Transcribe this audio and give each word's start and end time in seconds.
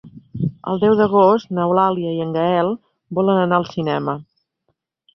El 0.71 0.79
deu 0.83 0.95
d'agost 1.01 1.53
n'Eulàlia 1.59 2.15
i 2.17 2.25
en 2.27 2.33
Gaël 2.39 2.75
volen 3.21 3.45
anar 3.47 3.63
al 3.63 3.71
cinema. 3.79 4.21